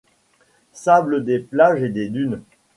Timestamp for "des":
1.23-1.37, 1.89-2.09